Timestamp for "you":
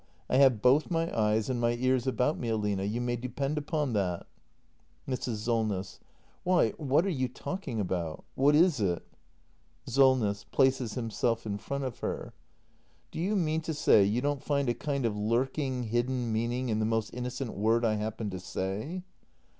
2.91-2.99, 7.11-7.27, 13.19-13.35, 14.03-14.21